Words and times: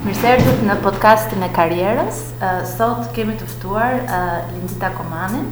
Mirëserdhët 0.00 0.60
në 0.64 0.74
podcastin 0.80 1.42
e 1.44 1.48
karierës. 1.52 2.20
Sot 2.70 3.02
kemi 3.12 3.34
të 3.36 3.44
ftuar 3.52 3.98
Lindita 4.54 4.88
Komanin. 4.96 5.42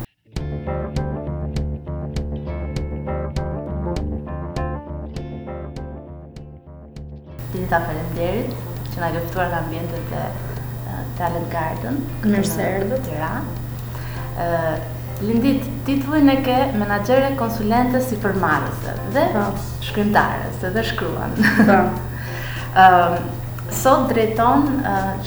Lindita, 7.53 7.82
faleminderit 7.82 8.56
që 8.95 9.04
na 9.04 9.11
ke 9.19 9.24
ftuar 9.26 9.53
në 9.53 9.61
ambientet 9.61 10.11
e 10.16 10.99
Talent 11.21 11.53
Garden. 11.53 12.01
Mirëserdhët. 12.25 12.99
Tiranë. 13.05 14.45
Ë 14.49 15.23
Lindit, 15.29 15.67
titullin 15.89 16.33
e 16.33 16.39
ke 16.46 16.57
menaxhere 16.80 17.35
konsulente 17.37 18.01
si 18.09 18.17
përmarrëse 18.25 18.96
dhe 19.12 19.29
po. 19.35 19.45
shkrimtare, 19.91 20.49
se 20.61 20.73
dhe 20.79 20.89
shkruan. 20.95 21.37
Po. 21.67 21.83
Ëm 22.80 23.37
Sot 23.75 24.09
drejton 24.09 24.62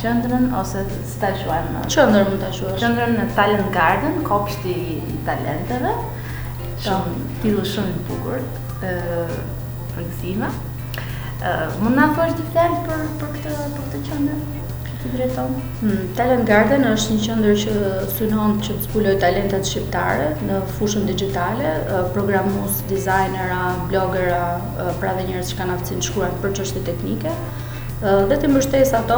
qëndrën 0.01 0.47
ose 0.59 0.81
si 1.05 1.17
ta 1.21 1.29
quajmë? 1.45 1.81
Qëndrën 1.93 2.25
mund 2.31 2.41
ta 2.41 2.47
quash. 2.55 2.79
Qëndrën 2.81 3.11
në 3.19 3.25
Talent 3.37 3.67
Garden, 3.75 4.15
kopshti 4.25 4.71
i 4.93 4.95
talenteve. 5.27 5.91
Shum 6.81 7.11
titull 7.43 7.69
shumë 7.73 7.93
i 7.93 8.01
bukur. 8.09 8.41
Ë, 8.81 8.95
uh, 9.21 9.37
Rexima. 9.99 10.49
Ë, 10.49 11.51
uh, 11.51 11.77
mund 11.83 11.99
na 12.01 12.07
thosh 12.17 12.33
di 12.39 12.47
fjalë 12.55 12.81
për 12.89 13.05
për 13.21 13.35
këtë 13.37 13.53
për 13.77 13.85
këtë 13.85 14.01
qendër? 14.09 14.41
drejton? 15.11 15.53
Hmm, 15.79 16.01
Talent 16.17 16.45
Garden 16.49 16.83
është 16.89 17.13
një 17.13 17.23
qendër 17.27 17.55
që 17.61 17.79
synon 18.17 18.51
që 18.65 18.75
të 18.77 18.83
zbuloj 18.89 19.13
talentat 19.23 19.65
shqiptare 19.69 20.27
në 20.49 20.59
fushën 20.77 21.07
digjitale, 21.09 21.71
programus, 21.87 22.11
programues, 22.17 22.83
dizajnera, 22.91 23.61
bloggera, 23.89 24.43
pra 25.01 25.15
dhe 25.17 25.25
njerëz 25.31 25.49
që 25.53 25.59
kanë 25.61 25.73
aftësin 25.77 26.03
të 26.03 26.09
shkruajnë 26.11 26.41
për 26.45 26.55
çështje 26.59 26.83
teknike 26.91 27.33
dhe 28.01 28.37
të 28.41 28.47
mështes 28.49 28.91
ato 28.97 29.17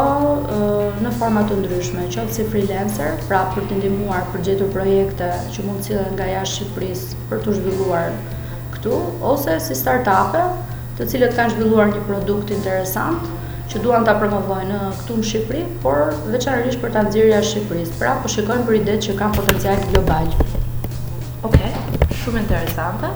në 1.04 1.12
forma 1.16 1.42
të 1.48 1.56
ndryshme, 1.62 2.04
qoftë 2.12 2.34
si 2.36 2.44
freelancer, 2.52 3.14
pra 3.30 3.46
për 3.54 3.64
të 3.70 3.78
ndihmuar 3.80 4.26
për 4.34 4.42
gjetur 4.48 4.72
projekte 4.74 5.30
që 5.54 5.64
mund 5.68 5.80
të 5.80 5.86
cilën 5.88 6.10
nga 6.18 6.26
jashtë 6.28 6.58
Shqipëris 6.58 7.04
për 7.30 7.40
të 7.46 7.54
zhvilluar 7.60 8.10
këtu 8.74 8.98
ose 9.30 9.56
si 9.70 9.78
startupe, 9.80 10.42
të 11.00 11.08
cilët 11.14 11.38
kanë 11.38 11.56
zhvilluar 11.56 11.94
një 11.94 12.02
produkt 12.10 12.52
interesant 12.58 13.32
që 13.72 13.80
duan 13.86 14.04
ta 14.06 14.18
promovojnë 14.20 14.72
në 14.84 14.92
këtu 15.00 15.18
në 15.22 15.28
Shqipëri, 15.32 15.64
por 15.86 16.12
veçanërisht 16.36 16.84
për 16.84 16.92
ta 16.98 17.06
nxjerrë 17.08 17.34
jashtë 17.38 17.54
Shqipëris, 17.56 17.94
Pra, 18.02 18.18
po 18.24 18.34
shikojnë 18.36 18.68
për 18.68 18.80
ide 18.82 18.98
që 19.08 19.16
kanë 19.22 19.40
potencial 19.40 19.80
global. 19.94 20.28
Okej, 21.48 21.72
shumë 22.26 22.44
interesante 22.44 23.16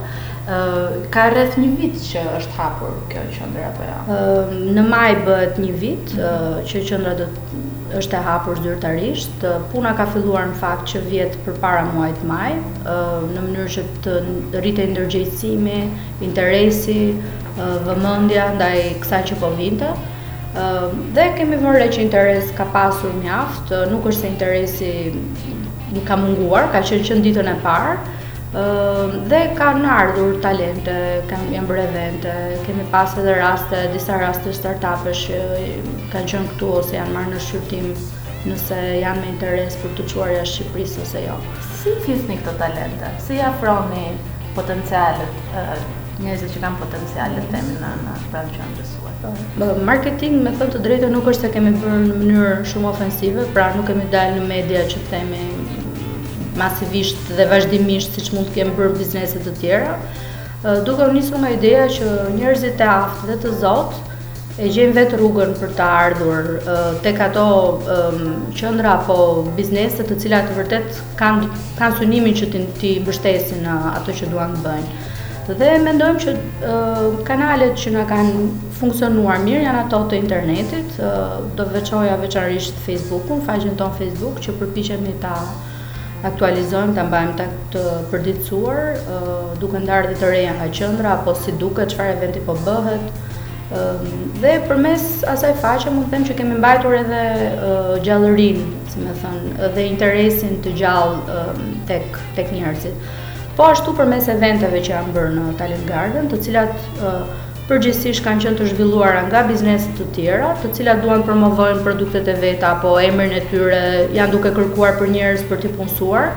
ka 1.12 1.22
rreth 1.28 1.58
një 1.60 1.70
vit 1.80 1.96
që 2.08 2.22
është 2.40 2.54
hapur 2.56 2.94
kjo 3.12 3.24
qendër 3.38 3.66
apo 3.70 3.88
jo? 3.88 3.96
Ja? 4.18 4.60
në 4.78 4.84
maj 4.88 5.10
bëhet 5.26 5.58
një 5.60 5.72
vit 5.82 6.14
që 6.70 6.84
qendra 6.88 7.12
do 7.20 7.26
të 7.36 7.64
është 8.02 8.18
e 8.20 8.22
hapur 8.28 8.60
zyrtarisht. 8.64 9.44
Puna 9.74 9.92
ka 9.98 10.06
filluar 10.14 10.46
në 10.52 10.56
fakt 10.62 10.88
që 10.94 11.02
vjet 11.12 11.36
përpara 11.46 11.84
muajit 11.94 12.24
maj, 12.32 12.54
në 12.84 13.44
mënyrë 13.44 13.68
që 13.76 13.84
të 14.08 14.16
e 14.62 14.88
ndërgjegjësimi, 14.94 15.82
interesi, 16.28 16.98
vëmendja 17.88 18.48
ndaj 18.58 18.76
kësaj 19.04 19.22
që 19.32 19.38
po 19.44 19.52
vinte. 19.60 19.92
Dhe 21.18 21.28
kemi 21.38 21.60
vënë 21.60 21.88
që 21.96 22.04
interes 22.08 22.52
ka 22.60 22.68
pasur 22.76 23.16
mjaft, 23.22 23.72
nuk 23.92 24.08
është 24.14 24.22
se 24.24 24.32
interesi 24.34 24.94
ka 26.08 26.20
munguar, 26.24 26.70
ka 26.76 26.84
qenë 26.88 27.08
që 27.12 27.20
ditën 27.28 27.52
e 27.56 27.58
parë, 27.64 27.98
dhe 29.30 29.42
kanë 29.58 29.90
ardhur 29.92 30.38
talente, 30.42 30.96
kanë 31.28 31.54
jam 31.56 31.68
bërë 31.68 31.84
evente, 31.90 32.34
kemi 32.66 32.86
pas 32.92 33.12
edhe 33.20 33.34
raste, 33.40 33.90
disa 33.92 34.18
raste 34.22 34.54
startupesh 34.56 35.26
që 35.28 35.42
kanë 36.14 36.28
qenë 36.32 36.48
këtu 36.56 36.70
ose 36.80 36.96
janë 36.96 37.12
marrë 37.18 37.34
në 37.36 37.42
shqyrtim 37.44 37.92
nëse 38.48 38.80
janë 39.02 39.20
me 39.22 39.30
interes 39.34 39.76
për 39.82 39.92
të 39.98 40.06
quarja 40.14 40.46
Shqipërisë 40.48 41.04
ose 41.04 41.26
jo. 41.26 41.36
Si 41.82 41.92
fisni 42.06 42.38
këto 42.40 42.54
talente? 42.62 43.10
Si 43.26 43.40
afroni 43.44 44.14
potencialet, 44.56 45.52
njëzit 46.24 46.56
që 46.56 46.64
kanë 46.64 46.80
potencialet 46.86 47.52
temi 47.52 47.76
në, 47.84 47.92
në 48.06 48.16
pravë 48.32 48.56
që 48.56 48.64
andës? 48.70 48.96
Marketing 49.92 50.40
me 50.46 50.56
thëmë 50.56 50.72
të 50.78 50.84
drejtë 50.86 51.12
nuk 51.12 51.28
është 51.32 51.50
se 51.50 51.54
kemi 51.58 51.76
përë 51.82 52.00
në 52.06 52.20
mënyrë 52.24 52.56
shumë 52.72 52.92
ofensive, 52.96 53.50
pra 53.58 53.72
nuk 53.76 53.90
kemi 53.92 54.08
dalë 54.14 54.40
në 54.40 54.48
media 54.56 54.86
që 54.92 55.04
themi 55.12 55.44
masivisht 56.60 57.18
dhe 57.38 57.46
vazhdimisht, 57.52 58.18
si 58.18 58.24
që 58.28 58.36
mund 58.38 58.48
të 58.52 58.56
kemë 58.60 58.76
për 58.82 58.94
bizneset 59.00 59.48
të 59.48 59.54
tjera. 59.62 59.94
u 60.66 61.12
nisur 61.16 61.38
nga 61.44 61.50
ideja 61.56 61.84
që 61.96 62.06
njerëzit 62.38 62.80
e 62.82 62.88
aftë 62.98 63.28
dhe 63.30 63.36
të 63.44 63.52
zotë 63.64 64.06
e 64.66 64.70
gjenë 64.76 64.96
vetë 64.98 65.18
rrugën 65.20 65.52
për 65.60 65.74
të 65.78 65.90
ardhur 66.04 66.48
tek 67.06 67.20
ato 67.28 67.44
qëndra 68.58 68.96
apo 69.02 69.18
bizneset 69.60 70.10
të 70.10 70.18
cilat 70.24 70.50
të 70.50 70.58
vërtet 70.62 70.98
kanë 71.22 71.92
sunimin 72.00 72.40
që 72.42 72.50
t'i 72.80 72.92
bështesin 73.10 73.70
ato 73.70 74.18
që 74.20 74.32
duan 74.34 74.58
të 74.58 74.66
bëjnë. 74.66 75.04
Dhe 75.62 75.68
me 75.84 75.94
ndojmë 76.00 76.24
që 76.24 76.32
kanalet 77.30 77.78
që 77.84 77.92
në 77.96 78.02
kanë 78.10 78.42
funksionuar 78.82 79.38
mirë 79.46 79.62
janë 79.68 79.84
ato 79.86 80.02
të 80.12 80.18
internetit, 80.24 80.98
do 81.58 81.68
veqoja 81.78 82.18
veqarisht 82.26 82.82
Facebook-un, 82.88 83.46
faqen 83.48 83.78
tonë 83.80 83.98
Facebook 84.02 84.42
që 84.46 84.58
përpiqemi 84.60 85.14
ta 85.24 85.38
aktualizojmë 86.26 86.96
të 86.98 87.04
mbajmë 87.08 87.34
të 87.40 87.46
këtë 87.54 87.96
përditësuar, 88.12 88.84
duke 89.62 89.82
ndarë 89.84 90.12
dhe 90.14 90.18
të 90.22 90.30
reja 90.32 90.56
nga 90.58 90.70
qëndra, 90.80 91.12
apo 91.20 91.34
si 91.38 91.54
duke 91.62 91.86
qëfar 91.92 92.14
eventi 92.16 92.42
po 92.48 92.56
bëhet, 92.66 93.24
dhe 94.42 94.56
për 94.70 94.82
mes 94.86 95.06
asaj 95.34 95.54
faqe 95.62 95.94
mund 95.94 96.08
të 96.08 96.16
them 96.16 96.26
që 96.30 96.38
kemi 96.40 96.58
mbajtur 96.58 96.96
edhe 97.02 97.22
gjallërinë, 98.08 98.68
si 98.94 99.06
më 99.06 99.16
thon, 99.22 99.38
dhe 99.76 99.86
interesin 99.92 100.58
të 100.66 100.74
gjallë 100.82 101.50
tek 101.90 102.54
njerëzit. 102.56 103.10
Po 103.58 103.66
ashtu 103.74 103.94
për 103.98 104.06
mes 104.06 104.28
eventeve 104.30 104.82
që 104.86 104.92
jam 104.96 105.12
bërë 105.16 105.32
në 105.38 105.46
Talent 105.58 105.88
Garden, 105.90 106.28
të 106.30 106.42
cilat 106.46 106.76
përgjithsisht 107.68 108.24
kanë 108.26 108.44
qenë 108.46 108.58
të 108.62 108.66
zhvilluara 108.70 109.22
nga 109.28 109.40
bizneset 109.48 109.98
të 110.00 110.06
tjera, 110.16 110.52
të 110.62 110.70
cilat 110.78 111.02
duan 111.04 111.24
promovojnë 111.28 111.82
produktet 111.84 112.30
e 112.32 112.36
veta 112.44 112.70
apo 112.78 112.94
emrin 113.04 113.34
e 113.36 113.42
tyre, 113.52 113.80
janë 114.16 114.34
duke 114.38 114.54
kërkuar 114.56 114.94
për 115.02 115.12
njerëz 115.18 115.44
për 115.50 115.64
të 115.66 115.74
punësuar. 115.80 116.30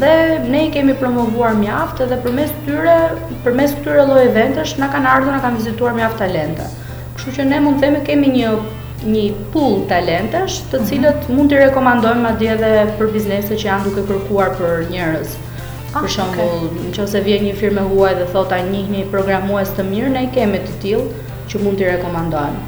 dhe 0.00 0.12
ne 0.52 0.60
i 0.66 0.70
kemi 0.74 0.94
promovuar 1.00 1.52
mjaft 1.58 2.00
edhe 2.06 2.16
përmes 2.24 2.52
tyre, 2.66 2.94
përmes 3.44 3.74
këtyre 3.80 4.06
lojë 4.12 4.28
eventesh 4.30 4.76
na 4.80 4.88
kanë 4.94 5.10
ardhur 5.16 5.32
na 5.34 5.40
kanë 5.44 5.58
vizituar 5.60 5.92
mjaft 5.98 6.16
talente. 6.22 6.64
Kështu 7.16 7.34
që 7.38 7.44
ne 7.50 7.58
mund 7.60 7.76
të 7.78 7.84
themi 7.86 8.00
kemi 8.08 8.32
një 8.38 8.54
një 9.16 9.26
pool 9.52 9.76
talentash 9.92 10.56
të 10.70 10.78
mhm. 10.80 10.86
cilët 10.88 11.30
mund 11.36 11.48
t'i 11.50 11.58
rekomandojmë 11.64 12.24
madje 12.28 12.50
edhe 12.54 12.72
për 12.98 13.12
bizneset 13.18 13.58
që 13.60 13.68
janë 13.72 13.84
duke 13.90 14.06
kërkuar 14.10 14.54
për 14.58 14.84
njerëz. 14.94 15.36
Ah, 15.90 16.04
për 16.04 16.10
shembull, 16.14 16.60
nëse 16.92 17.18
vjen 17.26 17.42
një 17.48 17.52
firmë 17.58 17.82
huaj 17.90 18.12
dhe 18.20 18.26
thotë 18.30 18.54
a 18.54 18.58
njihni 18.66 19.00
programues 19.10 19.72
të 19.74 19.84
mirë, 19.88 20.10
ne 20.16 20.20
kemi 20.36 20.60
të 20.66 20.74
tillë 20.84 21.30
që 21.50 21.62
mund 21.64 21.80
t'i 21.80 21.88
rekomandojmë. 21.88 22.60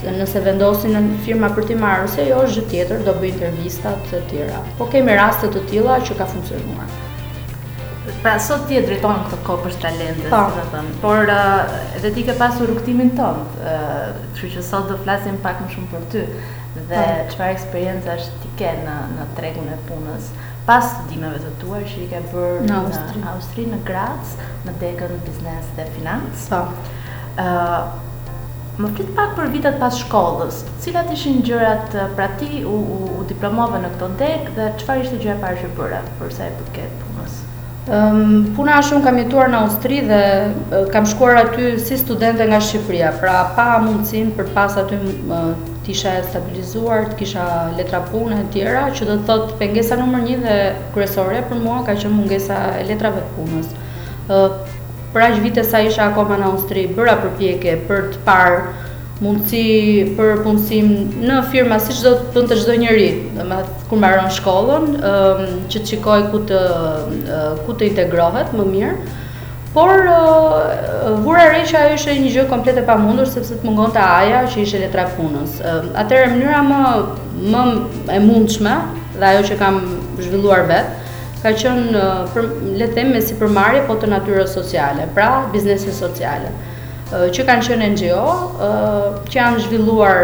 Se 0.00 0.14
nëse 0.14 0.40
vendosin 0.46 0.94
në 0.96 1.02
firma 1.26 1.50
për 1.52 1.66
t'i 1.68 1.76
marrë 1.82 2.06
ose 2.08 2.24
jo, 2.30 2.38
është 2.46 2.56
gjë 2.62 2.70
tjetër, 2.70 3.02
do 3.08 3.12
bëj 3.20 3.30
intervista 3.34 3.92
të 4.06 4.22
tjera. 4.30 4.62
Po 4.78 4.86
kemi 4.94 5.18
raste 5.18 5.50
të 5.52 5.66
tilla 5.68 5.98
që 6.08 6.16
ka 6.22 6.28
funksionuar. 6.32 6.88
Pra 8.22 8.38
sot 8.46 8.64
ti 8.68 8.78
e 8.80 8.80
drejton 8.86 9.20
këtë 9.26 9.42
kohë 9.44 9.66
për 9.66 9.76
talentet, 9.82 10.32
po. 10.32 10.78
Por 11.04 11.28
uh, 11.28 11.74
edhe 11.98 12.14
ti 12.16 12.24
ke 12.26 12.34
pasur 12.40 12.68
rrugtimin 12.72 13.12
tënd, 13.20 13.60
ë, 13.60 13.76
uh, 13.76 14.06
kështu 14.38 14.54
që 14.56 14.64
sot 14.70 14.88
do 14.88 14.96
flasim 15.04 15.36
pak 15.44 15.60
më 15.66 15.68
shumë 15.76 15.90
për 15.92 16.08
ty 16.16 16.24
dhe 16.30 16.88
po. 16.88 17.08
çfarë 17.34 17.56
eksperiencash 17.58 18.32
ti 18.40 18.54
ke 18.62 18.72
në 18.86 18.96
në 19.18 19.28
tregun 19.36 19.68
e 19.68 19.76
punës 19.88 20.32
pas 20.66 20.82
studimeve 20.92 21.40
të 21.42 21.52
tua 21.62 21.80
që 21.86 22.02
i 22.04 22.06
ke 22.10 22.20
bërë 22.32 22.68
në 22.68 22.78
Austri, 23.32 23.66
në 23.70 23.78
Graz, 23.88 24.34
në 24.66 24.74
Degë 24.80 25.08
në 25.12 25.18
Biznes 25.26 25.70
dhe 25.76 25.88
Finans. 25.96 26.46
Po. 26.52 26.62
ë 27.38 28.06
Më 28.80 28.88
flit 28.96 29.10
pak 29.12 29.34
për 29.36 29.50
vitet 29.52 29.74
pas 29.76 29.92
shkollës. 30.00 30.62
Cilat 30.80 31.10
ishin 31.12 31.42
gjërat 31.44 31.92
pra 32.16 32.30
ti 32.40 32.62
u 32.64 32.76
u, 32.78 32.94
u 33.20 33.24
diplomove 33.28 33.76
në 33.82 33.90
këtë 33.96 34.06
deg 34.22 34.46
dhe 34.56 34.68
çfarë 34.80 35.02
ishte 35.04 35.18
gjëja 35.20 35.34
parë 35.42 35.58
që 35.60 35.68
bëra 35.76 35.98
për 36.20 36.30
sa 36.32 36.46
e 36.46 36.54
përket 36.60 36.94
po 37.02 37.10
punës? 37.10 37.34
Ëm 37.96 38.20
um, 38.20 38.46
puna 38.56 38.78
është 38.80 39.02
kam 39.04 39.20
jetuar 39.20 39.52
në 39.52 39.60
Austri 39.66 39.98
dhe 40.08 40.22
kam 40.94 41.08
shkuar 41.12 41.42
aty 41.42 41.74
si 41.82 41.98
studente 42.00 42.46
nga 42.48 42.62
Shqipëria. 42.64 43.10
Pra 43.20 43.36
pa 43.58 43.66
mundësinë 43.84 44.32
për 44.40 44.48
pas 44.56 44.78
aty 44.84 44.96
kisha 45.90 46.12
stabilizuar, 46.30 47.08
të 47.10 47.16
kisha 47.22 47.44
letra 47.78 48.00
punë 48.10 48.38
e 48.44 48.48
tjera, 48.54 48.86
që 48.94 49.08
do 49.08 49.16
të 49.18 49.26
thot 49.28 49.54
pengesa 49.60 49.98
numër 50.00 50.26
1 50.36 50.44
dhe 50.46 50.58
kryesore 50.94 51.40
për 51.50 51.62
mua 51.64 51.80
ka 51.88 51.96
qenë 51.98 52.14
mungesa 52.16 52.58
e 52.80 52.84
letrave 52.90 53.24
të 53.24 53.34
punës. 53.36 53.72
Pra 55.14 55.28
që 55.32 55.40
vite 55.42 55.64
sa 55.66 55.80
isha 55.82 56.06
akoma 56.12 56.36
në 56.38 56.50
Austri, 56.52 56.86
bëra 56.94 57.16
përpjekje 57.24 57.72
për 57.88 58.04
të 58.12 58.20
parë 58.28 58.60
mundësi 59.20 60.14
për 60.16 60.38
punësim 60.46 60.92
në 61.26 61.40
firma 61.50 61.76
si 61.82 61.92
që 61.98 62.04
do 62.06 62.12
të 62.20 62.28
punë 62.36 62.50
të 62.52 62.60
gjithë 62.60 62.76
njëri, 62.84 63.08
dhe 63.36 63.44
me 63.50 63.58
kur 63.90 64.00
marron 64.00 64.30
shkollën, 64.36 64.86
që 65.72 65.80
të 65.82 65.88
qikoj 65.90 66.22
ku 66.32 66.44
të, 66.50 66.60
ku 67.66 67.74
të 67.76 67.90
integrohet 67.90 68.54
më 68.56 68.68
mirë, 68.74 68.94
Por 69.72 69.88
uh, 69.88 71.14
vura 71.22 71.44
reqa 71.54 71.84
ishte 71.94 72.10
një 72.18 72.30
gjë 72.34 72.42
komplet 72.50 72.80
e 72.80 72.82
pamundur 72.88 73.28
sepse 73.30 73.54
të 73.54 73.68
mungon 73.68 73.92
të 73.94 74.00
aja 74.02 74.38
që 74.50 74.64
ishte 74.64 74.80
letra 74.82 75.04
punës. 75.14 75.60
Uh, 75.62 75.84
Atëherë 76.02 76.32
mënyra 76.32 76.62
më 76.66 76.80
më 77.52 77.60
e 78.16 78.16
mundshme 78.24 78.72
dhe 79.14 79.28
ajo 79.28 79.44
që 79.52 79.58
kam 79.62 79.78
zhvilluar 80.24 80.64
vetë 80.72 80.98
ka 81.44 81.52
qenë 81.62 81.86
uh, 81.94 82.26
për 82.34 82.48
le 82.82 82.90
të 82.90 82.98
them 82.98 83.14
me 83.14 83.22
si 83.22 83.38
përmarrje 83.38 83.84
po 83.86 83.94
të 84.02 84.10
natyrës 84.10 84.56
sociale, 84.58 85.06
pra 85.14 85.30
biznese 85.54 85.94
sociale. 86.00 86.50
Uh, 87.12 87.28
që 87.30 87.46
kanë 87.52 87.68
qenë 87.70 87.92
NGO, 87.94 88.26
uh, 88.26 89.08
që 89.30 89.38
janë 89.38 89.64
zhvilluar 89.68 90.18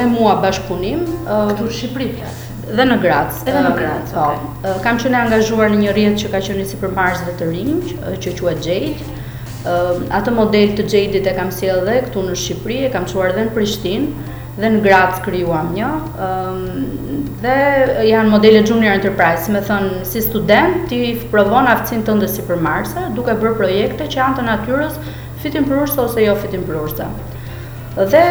me 0.00 0.10
mua 0.18 0.34
bashkëpunim 0.42 1.06
uh, 1.30 1.54
në 1.54 1.70
Shqipëri. 1.78 2.10
Pra 2.18 2.34
dhe 2.76 2.84
në 2.86 2.96
Graz. 3.02 3.40
Edhe 3.48 3.62
në 3.64 3.70
ehm, 3.70 3.78
Graz. 3.78 4.12
Po. 4.14 4.26
Ehm, 4.68 4.80
kam 4.84 4.98
qenë 5.00 5.18
angazhuar 5.26 5.72
në 5.72 5.78
një 5.84 5.94
rrjet 5.94 6.18
që 6.24 6.30
ka 6.34 6.40
qenë 6.48 6.66
si 6.70 6.78
përmbajësve 6.82 7.36
të 7.40 7.48
rinj, 7.50 7.94
që 8.22 8.34
quhet 8.38 8.62
Xhejt. 8.66 9.06
Ehm, 9.70 10.04
atë 10.18 10.34
model 10.36 10.74
të 10.78 10.86
Jade-it 10.88 11.26
e 11.30 11.34
kam 11.36 11.50
sjellë 11.54 11.86
edhe 11.96 12.06
këtu 12.08 12.26
në 12.28 12.36
Shqipëri, 12.42 12.78
e 12.88 12.92
kam 12.94 13.06
çuar 13.10 13.34
edhe 13.34 13.46
në 13.48 13.54
Prishtinë 13.56 14.28
dhe 14.60 14.70
në 14.76 14.80
Graz 14.84 15.20
krijuam 15.24 15.70
një. 15.72 15.88
Ëm 16.26 16.66
dhe 17.42 17.54
janë 18.10 18.28
modele 18.34 18.60
junior 18.68 18.98
enterprise, 18.98 19.48
më 19.54 19.62
thon 19.66 19.88
si 20.04 20.20
student 20.26 20.82
ti 20.90 20.98
provon 21.32 21.70
aftësinë 21.72 22.08
tënde 22.08 22.28
si 22.28 22.44
përmbajësa 22.48 23.08
duke 23.16 23.38
bërë 23.40 23.56
projekte 23.62 24.10
që 24.12 24.22
janë 24.22 24.40
të 24.42 24.46
natyrës 24.50 25.00
fitim 25.40 25.64
për 25.70 25.86
urse 25.86 26.00
ose 26.06 26.26
jo 26.26 26.36
fitim 26.42 26.66
për 26.68 26.82
urse 26.84 27.08
dhe 27.96 28.26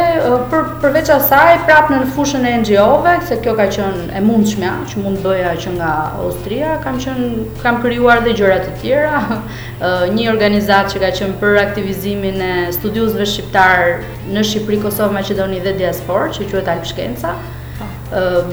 për, 0.51 0.61
përveç 0.79 1.09
asaj 1.11 1.57
prap 1.67 1.89
në 1.91 1.97
fushën 2.15 2.45
e 2.47 2.51
NGO-ve, 2.61 3.17
se 3.27 3.35
kjo 3.43 3.55
ka 3.57 3.65
qenë 3.67 4.05
e 4.15 4.21
mundshme, 4.23 4.69
që 4.87 5.01
mund 5.03 5.19
të 5.19 5.25
bëja 5.33 5.51
që 5.63 5.71
nga 5.75 5.89
Austria, 6.23 6.77
kam 6.83 6.99
qenë 6.99 7.43
kam 7.63 7.81
krijuar 7.83 8.21
dhe 8.23 8.37
gjëra 8.39 8.61
të 8.63 8.77
tjera, 8.81 9.39
një 10.15 10.29
organizatë 10.31 10.93
që 10.93 11.01
ka 11.03 11.11
qenë 11.19 11.39
për 11.41 11.59
aktivizimin 11.65 12.39
e 12.41 12.51
studiusve 12.75 13.27
shqiptar 13.27 13.99
në 14.31 14.43
Shqipëri, 14.47 14.79
Kosovë, 14.85 15.17
Maqedoni 15.19 15.59
dhe 15.65 15.75
diaspor, 15.81 16.29
që 16.37 16.47
quhet 16.53 16.71
Alpshkenca, 16.77 17.33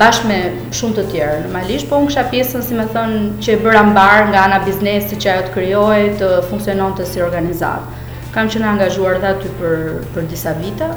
bashkë 0.00 0.28
me 0.28 0.40
shumë 0.76 0.96
të 0.98 1.04
tjerë. 1.14 1.36
Normalisht 1.46 1.86
po 1.88 2.00
unë 2.02 2.10
kisha 2.10 2.26
pjesën, 2.32 2.66
si 2.66 2.74
më 2.76 2.88
thon, 2.92 3.14
që 3.40 3.54
e 3.54 3.62
bëra 3.64 3.84
mbar 3.92 4.26
nga 4.34 4.42
ana 4.48 4.58
biznesi 4.66 5.16
që 5.22 5.30
ajo 5.32 5.46
të 5.46 5.54
krijohej, 5.54 6.10
të 6.20 6.32
funksiononte 6.50 7.06
si 7.08 7.22
organizatë 7.24 8.02
kam 8.36 8.52
qenë 8.52 8.68
angazhuar 8.68 9.16
dhe 9.20 9.28
aty 9.32 9.50
për, 9.58 9.74
për 10.14 10.26
disa 10.30 10.52
vita. 10.60 10.90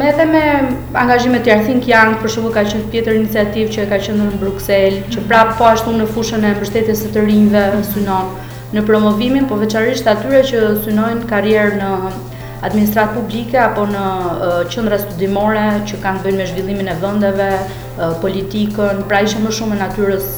Me 0.00 0.06
edhe 0.10 0.24
me 0.30 0.40
angazhime 0.98 1.38
të 1.44 1.52
jarëthin 1.52 1.82
kë 1.84 1.90
janë, 1.92 2.14
për 2.22 2.32
shumë 2.34 2.52
ka 2.54 2.62
qenë 2.70 2.88
pjetër 2.94 3.18
iniciativë 3.20 3.74
që 3.74 3.82
e 3.84 3.90
ka 3.92 3.98
qenë 4.06 4.30
në 4.32 4.40
Bruxelles, 4.40 5.02
që 5.12 5.26
pra 5.28 5.42
po 5.58 5.68
ashtu 5.68 5.92
në 5.98 6.06
fushën 6.16 6.48
e 6.48 6.54
mështetjes 6.56 7.04
së 7.04 7.12
të 7.14 7.26
rinjve 7.28 7.64
synon 7.92 8.32
në 8.74 8.86
promovimin, 8.88 9.44
po 9.50 9.60
veçarisht 9.60 10.08
atyre 10.10 10.40
që 10.48 10.62
synojnë 10.86 11.28
karierë 11.30 11.76
në 11.82 11.90
administratë 12.66 13.14
publike 13.18 13.60
apo 13.66 13.84
në 13.92 14.04
qëndra 14.72 14.98
studimore 15.04 15.68
që 15.90 16.00
kanë 16.06 16.24
bëjnë 16.24 16.40
me 16.40 16.48
zhvillimin 16.54 16.88
e 16.90 16.96
vëndeve, 17.04 17.52
politikën, 18.24 19.04
pra 19.12 19.20
ishe 19.28 19.44
më 19.44 19.52
shumë 19.60 19.78
në 19.82 19.90
atyres 19.90 20.30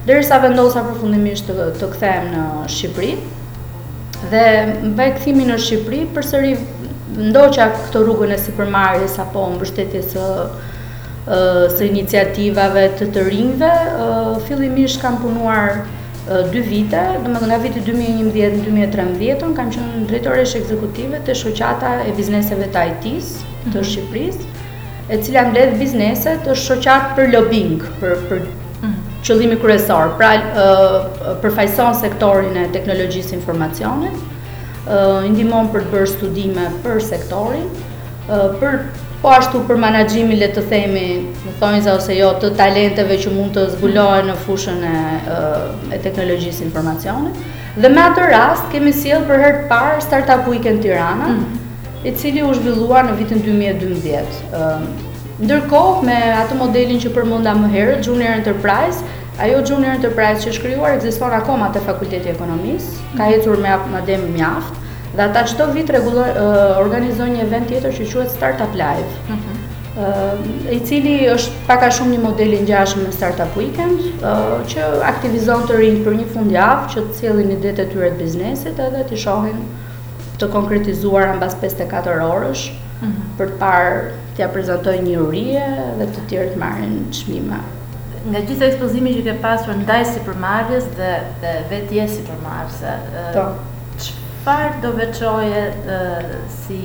derisa 0.09 0.38
vendosa 0.43 0.85
përfundimisht 0.88 1.50
të, 1.50 1.69
të 1.76 1.91
kthehem 1.93 2.31
në 2.32 2.47
Shqipëri. 2.73 3.12
Dhe 4.32 4.44
mbaj 4.88 5.11
kthimin 5.20 5.53
në 5.53 5.59
Shqipëri 5.67 6.03
përsëri 6.17 6.55
ndoqa 7.29 7.69
këtë 7.76 8.03
rrugën 8.05 8.35
e 8.38 8.41
supermarkes 8.43 9.19
apo 9.23 9.44
mbështetjes 9.56 10.11
së 10.17 10.32
së 11.69 11.85
iniciativave 11.93 12.87
të 12.97 13.06
të 13.12 13.23
rinjve. 13.26 13.69
Fillimisht 14.47 15.03
kam 15.03 15.19
punuar 15.21 15.82
dy 16.53 16.61
vite, 16.61 17.03
do 17.25 17.31
më 17.33 17.41
nga 17.49 17.57
viti 17.63 17.81
2011-2013, 17.87 19.35
në 19.49 19.55
kam 19.57 19.71
qënë 19.73 20.03
drejtoresh 20.11 20.57
ekzekutive 20.61 21.21
të 21.25 21.35
shoqata 21.41 21.93
e 22.05 22.13
bizneseve 22.19 22.69
të 22.75 22.83
IT-së 22.93 23.53
të 23.71 23.73
mhm. 23.73 23.89
Shqipërisë, 23.91 24.55
e 25.09 25.19
cila 25.25 25.47
mbledh 25.49 25.77
biznese 25.81 26.35
të 26.45 26.57
shoqat 26.67 27.15
për 27.17 27.31
lobbying, 27.33 27.79
për, 28.03 28.43
mhm. 28.49 28.95
qëllimi 29.25 29.57
kryesor, 29.63 30.13
pra 30.21 30.35
përfaqëson 31.45 31.97
sektorin 32.03 32.61
e 32.61 32.69
teknologjisë 32.77 33.37
informacionit, 33.39 34.21
ë 34.87 35.27
ndihmon 35.33 35.73
për 35.73 35.87
të 35.89 35.93
bërë 35.97 36.13
studime 36.15 36.69
për 36.85 37.01
sektorin, 37.09 37.69
për 38.29 38.83
po 39.23 39.31
ashtu 39.35 39.61
për 39.69 39.79
menaxhimin 39.82 40.38
le 40.38 40.49
të 40.55 40.62
themi, 40.70 41.06
më 41.47 41.55
thonë 41.61 41.82
ose 41.94 42.15
jo, 42.19 42.29
të 42.43 42.53
talenteve 42.61 43.17
që 43.25 43.32
mund 43.35 43.56
të 43.56 43.65
zbulohen 43.75 44.29
në 44.31 44.37
fushën 44.44 44.85
e 44.91 44.97
e 45.97 45.99
teknologjisë 46.05 46.65
informacionit. 46.69 47.41
Dhe 47.82 47.91
me 47.94 48.05
atë 48.05 48.29
rast 48.32 48.69
kemi 48.73 48.93
sjell 49.00 49.26
për 49.31 49.43
herë 49.44 49.61
të 49.65 49.69
parë 49.73 49.99
Startup 50.06 50.47
Weekend 50.53 50.82
Tirana, 50.87 51.32
mm. 51.35 52.06
i 52.09 52.15
cili 52.23 52.44
u 52.47 52.53
zhvillua 52.59 53.03
në 53.09 53.17
vitin 53.19 53.43
2012. 53.47 54.43
Um, 54.61 54.88
Ndërkohë 55.43 56.06
me 56.06 56.17
atë 56.41 56.56
modelin 56.59 56.99
që 57.03 57.12
përmenda 57.14 57.53
më 57.59 57.69
herët, 57.75 58.00
Junior 58.11 58.32
Enterprise, 58.38 59.03
ajo 59.43 59.61
Junior 59.71 59.94
Enterprise 59.99 60.43
që 60.44 60.55
shkruar 60.59 60.97
ekziston 60.99 61.35
akoma 61.37 61.69
te 61.75 61.82
Fakulteti 61.87 62.31
i 62.31 62.35
Ekonomisë, 62.35 62.99
ka 63.19 63.25
mm. 63.29 63.41
ecur 63.41 63.62
me 63.67 63.76
madje 63.94 64.23
mjaft. 64.32 64.85
Dhe 65.17 65.23
ata 65.25 65.41
çdo 65.49 65.67
vit 65.75 65.89
rregulloj 65.91 66.29
organizojnë 66.85 67.37
një 67.39 67.45
event 67.49 67.71
tjetër 67.71 67.95
që 67.99 68.07
quhet 68.13 68.33
Startup 68.35 68.75
Live. 68.77 69.09
Ëh, 69.19 69.37
mhm. 69.37 70.67
i 70.77 70.81
cili 70.89 71.15
është 71.33 71.63
pak 71.71 71.85
a 71.87 71.91
shumë 71.99 72.15
një 72.17 72.21
model 72.25 72.53
i 72.59 72.59
ngjashëm 72.67 73.07
me 73.07 73.15
Startup 73.17 73.57
Weekend, 73.61 74.03
që 74.73 74.85
aktivizon 75.13 75.65
të 75.71 75.79
rinj 75.81 76.03
për 76.07 76.19
një 76.21 76.27
fundjavë 76.35 76.93
që 76.95 77.05
të 77.09 77.17
cilin 77.23 77.55
idetë 77.57 77.87
tyre 77.95 78.11
të 78.19 78.23
biznesit 78.29 78.83
edhe 78.89 79.01
të 79.11 79.21
shohin 79.25 79.65
të 80.43 80.51
konkretizuar 80.55 81.33
ambas 81.33 81.57
54 81.65 82.29
orësh 82.29 82.67
mhm. 82.75 83.33
për 83.41 83.51
të 83.55 83.59
parë 83.65 83.97
tja 84.37 84.45
ja 84.47 84.53
prezentoj 84.55 84.99
një 85.09 85.17
urije 85.25 85.69
dhe 86.03 86.07
të 86.13 86.27
tjerë 86.31 86.51
të 86.53 86.61
marrin 86.67 86.93
në 87.01 87.17
shmima. 87.23 87.57
Nga 88.29 88.45
gjitha 88.51 88.69
ekspozimi 88.69 89.17
që 89.17 89.25
ke 89.31 89.35
pasur 89.43 89.75
ndaj 89.83 90.05
si 90.13 90.23
për 90.29 90.39
marrës 90.45 90.87
dhe, 90.99 91.09
dhe 91.43 91.55
vetje 91.73 92.05
si 92.15 92.23
për 92.29 92.39
marrës, 92.45 92.77
do 94.83 94.93
veçoje 94.97 95.61
si 96.49 96.81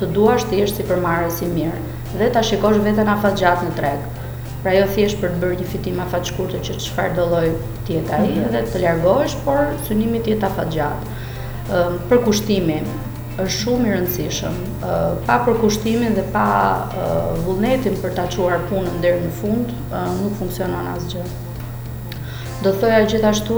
të 0.01 0.07
duash 0.15 0.45
të 0.49 0.59
jesh 0.61 0.73
si 0.79 0.83
për 0.89 0.97
marë 1.03 1.29
mirë, 1.53 1.83
dhe 2.19 2.27
ta 2.35 2.41
shikosh 2.43 2.79
vetën 2.83 3.07
a 3.07 3.15
fat 3.23 3.37
gjatë 3.39 3.67
në 3.69 3.75
tregë. 3.77 4.09
Pra 4.63 4.73
jo 4.75 4.83
thjesht 4.93 5.19
për 5.21 5.29
të 5.35 5.39
bërë 5.41 5.59
një 5.61 5.67
fitim 5.71 5.99
a 5.99 6.05
fat 6.11 6.27
shkurtë 6.29 6.59
që 6.67 6.73
të 6.77 6.83
shfarë 6.87 7.13
do 7.17 7.27
tjeta 7.87 8.17
i 8.25 8.35
mhm. 8.35 8.49
dhe 8.53 8.61
të 8.73 8.81
ljargojsh, 8.83 9.37
por 9.45 9.71
synimi 9.87 10.19
tjeta 10.25 10.51
fat 10.57 10.69
gjatë. 10.75 11.15
Për 12.11 12.19
kushtimi, 12.25 12.77
është 13.41 13.55
shumë 13.61 13.87
i 13.89 13.93
rëndësishëm. 13.95 14.57
Pa 15.29 15.37
përkushtimin 15.47 16.17
dhe 16.19 16.25
pa 16.35 16.45
vullnetin 17.45 17.95
për 18.03 18.11
ta 18.19 18.27
quar 18.35 18.59
punën 18.69 18.99
deri 19.05 19.23
në 19.23 19.31
fund, 19.41 19.71
nuk 20.21 20.35
funksionon 20.43 20.91
asgjë. 20.97 21.23
gjë 21.23 21.49
do 22.63 22.69
të 22.69 22.79
thoja 22.79 22.99
gjithashtu 23.09 23.57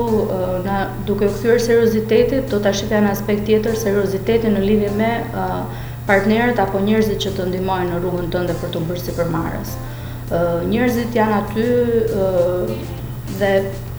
na 0.65 0.75
duke 1.07 1.27
u 1.27 1.31
kthyer 1.33 1.59
seriozitetit 1.61 2.51
do 2.53 2.59
ta 2.63 2.71
shqipja 2.73 3.01
në 3.03 3.11
aspekt 3.15 3.41
tjetër 3.49 3.75
seriozitetin 3.79 4.55
në 4.55 4.61
lidhje 4.63 4.91
me 4.97 5.09
partnerët 6.07 6.59
apo 6.63 6.79
njerëzit 6.85 7.19
që 7.25 7.33
të 7.37 7.47
ndihmojnë 7.51 7.89
në 7.91 7.97
rrugën 8.03 8.29
tënde 8.31 8.55
për 8.61 8.71
të 8.73 8.83
bërë 8.89 9.03
sipërmarrës. 9.07 9.73
Njerëzit 10.69 11.17
janë 11.19 11.39
aty 11.41 11.65
dhe 13.41 13.49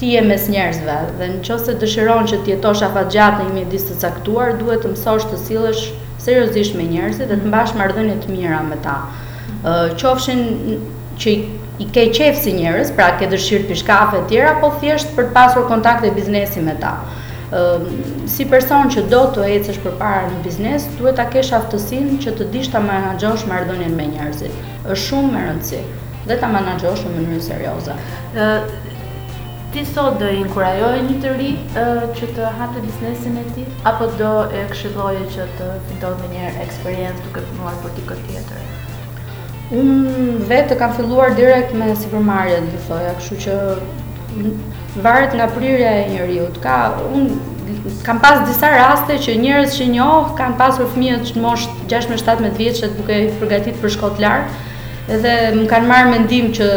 ti 0.00 0.10
je 0.14 0.22
mes 0.24 0.46
njerëzve 0.54 0.96
dhe 1.18 1.28
nëse 1.34 1.76
dëshiron 1.82 2.28
që 2.32 2.38
të 2.44 2.52
jetosh 2.54 2.84
afatgjatë 2.88 3.42
në 3.44 3.50
një 3.52 3.58
mjedis 3.58 3.84
të 3.90 3.98
caktuar 4.06 4.56
duhet 4.62 4.84
të 4.86 4.94
mësosh 4.94 5.28
të 5.32 5.42
sillesh 5.44 5.84
seriozisht 6.24 6.76
me 6.80 6.88
njerëzit 6.88 7.28
dhe 7.28 7.38
të 7.42 7.52
mbash 7.52 7.76
marrëdhënie 7.76 8.16
të 8.24 8.32
mira 8.38 8.62
me 8.72 8.80
ta. 8.86 8.98
Qofshin 10.00 10.42
që 11.20 11.36
i 11.82 11.86
ke 11.90 12.04
qefë 12.14 12.38
si 12.38 12.52
njërës, 12.54 12.90
pra 12.98 13.08
ke 13.18 13.26
dëshirë 13.32 13.66
për 13.70 13.78
shkafe 13.82 14.20
tjera, 14.30 14.52
po 14.62 14.68
thjeshtë 14.80 15.14
për 15.16 15.28
pasur 15.34 15.64
kontakte 15.70 16.12
biznesi 16.14 16.62
me 16.62 16.76
ta. 16.80 16.92
Si 18.30 18.46
person 18.50 18.88
që 18.90 19.02
do 19.10 19.20
të 19.34 19.46
ecësh 19.58 19.80
për 19.82 19.96
para 19.98 20.22
në 20.30 20.38
biznes, 20.46 20.86
duhet 20.98 21.18
ta 21.20 21.26
kesh 21.34 21.52
aftësin 21.58 22.14
që 22.22 22.32
të 22.38 22.46
dish 22.54 22.70
të 22.72 22.80
manajosh 22.88 23.46
mardonin 23.50 23.94
me 23.98 24.08
njërzit. 24.14 24.62
është 24.84 25.02
shumë 25.08 25.30
më 25.34 25.42
rëndësi 25.48 25.82
dhe 26.30 26.36
të 26.40 26.48
managjosh 26.54 27.04
në 27.06 27.12
mënyrë 27.18 27.44
seriosa. 27.46 27.98
Ti 29.74 29.82
sot 29.90 30.18
do 30.22 30.26
inkurajoj 30.40 30.92
një 31.08 31.16
të 31.24 31.32
ri 31.38 31.52
që 32.18 32.28
të 32.36 32.50
të 32.74 32.84
biznesin 32.86 33.38
e 33.42 33.44
ti, 33.56 33.64
apo 33.92 34.06
do 34.20 34.32
e 34.60 34.62
këshiloje 34.72 35.26
që 35.36 35.48
të 35.58 35.72
fitoj 35.88 36.14
me 36.22 36.32
njerë 36.36 36.62
eksperiencë 36.68 37.26
duke 37.28 37.44
përmuar 37.50 37.82
për 37.82 37.96
t'i 37.98 38.06
këtë 38.12 38.28
tjetërë? 38.30 38.73
Unë 39.74 39.94
mm, 39.94 40.44
vetë 40.50 40.70
të 40.70 40.76
kam 40.78 40.92
filluar 40.94 41.34
direkt 41.38 41.72
me 41.76 41.88
si 41.98 42.08
përmarja, 42.12 42.60
dhe 42.68 43.00
kështu 43.18 43.38
që 43.44 43.56
varet 45.02 45.34
nga 45.34 45.48
prirja 45.54 45.90
e 46.02 46.04
njeriu. 46.12 46.46
Ka, 46.62 46.76
unë, 47.04 47.94
kam 48.06 48.20
pas 48.22 48.42
disa 48.48 48.70
raste 48.78 49.16
që 49.26 49.34
njerëz 49.44 49.74
që 49.78 49.88
njohë, 49.94 50.34
kam 50.38 50.54
pas 50.60 50.78
për 50.78 50.92
fëmijët 50.94 51.26
që 51.30 51.38
në 51.38 51.44
moshtë 51.46 52.04
6-7 52.10 52.54
vjetës 52.60 52.84
që 52.84 52.92
të 52.92 53.00
bukejë 53.00 53.32
përgatit 53.40 53.82
për 53.82 53.94
shkot 53.96 54.22
lartë, 54.22 54.60
edhe 55.18 55.34
më 55.58 55.66
kanë 55.72 55.90
marrë 55.90 56.12
mendim 56.14 56.52
që 56.56 56.70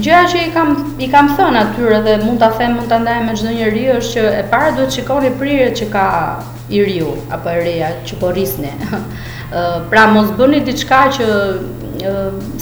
gjëja 0.00 0.24
që 0.32 0.38
i 0.46 0.50
kam 0.52 0.74
i 1.04 1.08
kam 1.12 1.30
thënë 1.38 1.60
atyre 1.62 1.98
dhe 2.04 2.16
mund 2.24 2.40
ta 2.42 2.50
them 2.58 2.74
mund 2.76 2.90
ta 2.92 2.98
ndaj 3.00 3.20
me 3.24 3.36
çdo 3.38 3.52
njeri 3.56 3.84
është 3.94 4.12
që 4.16 4.34
e 4.40 4.42
para 4.50 4.72
duhet 4.76 4.92
shikoni 4.96 5.30
prirjet 5.40 5.76
që 5.80 5.86
ka 5.94 6.04
i 6.76 6.82
riu 6.84 7.14
apo 7.32 7.48
e 7.52 7.62
reja 7.62 7.88
që 8.08 8.18
po 8.20 8.32
rrisni. 8.34 8.72
pra 9.90 10.04
mos 10.12 10.28
bëni 10.38 10.60
diçka 10.66 11.00
që 11.16 11.26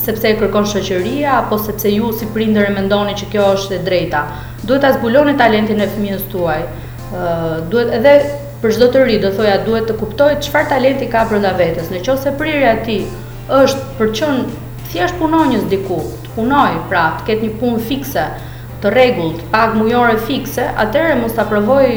sepse 0.05 0.29
e 0.31 0.37
kërkon 0.41 0.67
shoqëria 0.71 1.33
apo 1.41 1.59
sepse 1.59 1.91
ju 1.91 2.13
si 2.19 2.29
prindër 2.37 2.69
e 2.71 2.75
mendoni 2.77 3.17
që 3.19 3.31
kjo 3.35 3.49
është 3.59 3.79
e 3.81 3.85
drejta. 3.89 4.25
Duhet 4.63 4.85
ta 4.87 4.93
zbuloni 4.99 5.35
talentin 5.41 5.81
e 5.83 5.91
fëmijës 5.95 6.27
tuaj. 6.33 6.63
duhet 7.71 7.95
edhe 7.99 8.15
për 8.63 8.73
çdo 8.77 8.87
të 8.93 9.03
ri, 9.07 9.17
do 9.23 9.29
thoja 9.37 9.59
duhet 9.67 9.87
të 9.91 9.95
kuptoj 10.01 10.33
çfarë 10.47 10.69
talenti 10.73 11.07
ka 11.11 11.25
brenda 11.31 11.51
vetes. 11.59 11.91
Nëse 11.91 12.37
prirja 12.39 12.77
e 12.79 12.85
ti 12.87 12.99
është 13.63 13.97
për 13.99 14.13
të 14.13 14.19
qenë 14.21 14.45
thjesht 14.93 15.19
punonjës 15.21 15.67
diku, 15.73 15.99
punoj, 16.37 16.71
pra 16.91 17.07
të 17.19 17.29
ketë 17.29 17.47
një 17.47 17.57
punë 17.61 17.83
fikse, 17.89 18.23
të 18.83 18.91
të 18.93 19.51
pagë 19.53 19.79
mujore 19.81 20.19
fikse, 20.27 20.65
atërë 20.85 21.17
mos 21.23 21.33
të 21.37 21.43
aprovoj 21.45 21.91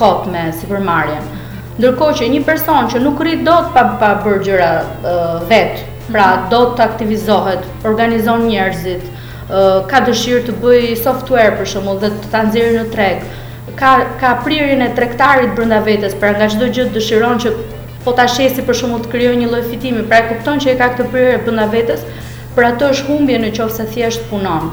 kot 0.00 0.26
me 0.32 0.44
përmarjen. 0.68 1.28
Ndërkohë 1.76 2.16
që 2.22 2.28
një 2.32 2.40
person 2.46 2.88
që 2.90 3.02
nuk 3.04 3.20
rrit 3.20 3.44
do 3.46 3.52
të 3.66 3.74
pa, 3.76 3.84
pa 4.00 4.08
bërgjëra 4.24 4.70
uh, 4.82 5.36
vetë, 5.48 5.84
pra 6.10 6.26
do 6.50 6.62
të 6.76 6.86
aktivizohet, 6.86 7.66
organizon 7.86 8.46
njerëzit, 8.48 9.04
uh, 9.06 9.84
ka 9.90 10.00
dëshirë 10.08 10.46
të 10.48 10.56
bëj 10.62 10.92
software 11.04 11.58
për 11.60 11.70
shumë 11.74 11.96
dhe 12.02 12.10
të 12.16 12.32
të 12.32 12.42
nëzirë 12.46 12.72
në 12.78 12.86
treg, 12.94 13.26
ka, 13.78 13.92
ka 14.20 14.34
pririn 14.44 14.82
e 14.88 14.92
trektarit 14.96 15.52
brënda 15.58 15.82
vetës, 15.86 16.16
pra 16.22 16.32
nga 16.38 16.48
qdo 16.54 16.72
gjithë 16.76 16.96
dëshiron 16.96 17.44
që 17.44 17.52
po 18.06 18.14
të 18.16 18.24
ashesi 18.24 18.64
për 18.68 18.80
shumë 18.80 19.02
të 19.04 19.12
kryoj 19.12 19.36
një 19.42 19.50
lojë 19.52 19.68
fitimi, 19.68 20.06
pra 20.08 20.22
e 20.24 20.30
kupton 20.32 20.62
që 20.64 20.72
e 20.72 20.78
ka 20.80 20.90
këtë 20.94 21.10
pririn 21.12 21.36
e 21.36 21.44
brënda 21.44 21.68
vetës, 21.74 22.06
Për 22.56 22.64
ato 22.64 22.86
është 22.88 23.10
humbje 23.12 23.38
në 23.42 23.48
qofë 23.56 23.74
se 23.76 23.84
thjesht 23.92 24.22
punon. 24.30 24.70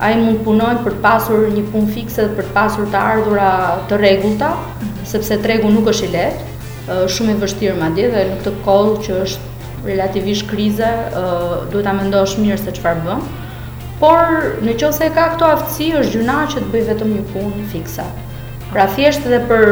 A 0.00 0.08
i 0.12 0.14
mund 0.20 0.38
punoj 0.44 0.70
për 0.86 0.94
të 0.96 1.02
pasur 1.04 1.42
një 1.52 1.64
pun 1.72 1.84
fikse 1.92 2.24
dhe 2.24 2.36
për 2.38 2.46
të 2.48 2.54
pasur 2.54 2.86
të 2.94 3.00
ardhura 3.10 3.48
të 3.90 3.98
regullta, 4.02 4.48
sepse 5.10 5.36
tregu 5.44 5.68
nuk 5.74 5.90
është 5.92 6.06
i 6.08 6.12
letë, 6.14 6.46
shumë 7.12 7.34
i 7.34 7.38
vështirë 7.42 7.74
ma 7.82 7.90
di 7.98 8.06
dhe 8.14 8.22
në 8.30 8.38
këtë 8.40 8.54
kohë 8.64 8.94
që 9.04 9.18
është 9.26 9.72
relativisht 9.90 10.48
krize, 10.50 10.88
duhet 11.74 11.90
a 11.92 11.94
mendosh 12.00 12.38
mirë 12.40 12.56
se 12.64 12.74
farë 12.80 13.04
bëmë. 13.04 13.34
Por 14.00 14.38
në 14.64 14.78
qofë 14.80 15.00
se 15.02 15.12
ka 15.18 15.28
këto 15.34 15.52
aftësi, 15.58 15.92
është 16.00 16.16
gjuna 16.16 16.40
që 16.54 16.62
të 16.64 16.70
bëj 16.72 16.86
vetëm 16.94 17.14
një 17.18 17.26
pun 17.34 17.52
fikse. 17.74 18.08
Pra 18.74 18.88
thjesht 18.90 19.22
edhe 19.28 19.36
për 19.48 19.62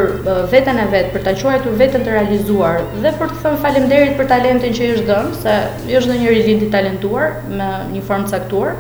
veten 0.53 0.77
e 0.81 0.85
vet, 0.93 1.09
për 1.15 1.23
ta 1.27 1.33
quajtur 1.39 1.73
veten 1.79 2.05
të 2.07 2.13
realizuar 2.15 2.85
dhe 3.05 3.11
për 3.19 3.33
të 3.35 3.41
thënë 3.45 3.59
faleminderit 3.65 4.13
për 4.21 4.29
talentin 4.33 4.77
që 4.77 4.85
i 4.89 4.93
është 4.99 5.07
dhënë, 5.09 5.39
se 5.43 5.55
ju 5.87 5.95
jo 5.95 6.01
është 6.03 6.13
dhënë 6.13 6.23
një 6.27 6.35
rilind 6.37 6.63
i 6.63 6.69
talentuar 6.75 7.33
me 7.55 7.71
një 7.95 8.03
formë 8.11 8.31
caktuar, 8.35 8.77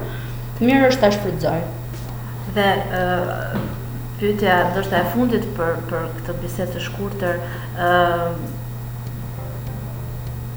mirë 0.68 0.90
është 0.92 1.02
ta 1.04 1.10
shfrytëzoj. 1.16 1.56
Dhe 2.58 2.68
ë 2.70 3.02
uh, 3.02 3.58
pyetja 4.22 4.54
ndoshta 4.70 5.00
e 5.02 5.10
fundit 5.16 5.48
për 5.58 5.74
për 5.90 6.06
këtë 6.20 6.36
bisedë 6.44 6.76
të 6.76 6.84
shkurtër, 6.86 7.42
ë 7.74 7.90
uh, 7.90 8.40